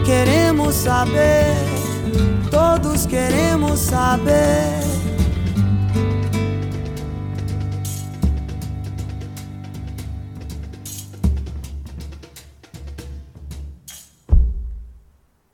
queremos 0.06 0.76
saber, 0.76 1.56
todos 2.52 3.06
queremos 3.06 3.80
saber. 3.80 4.75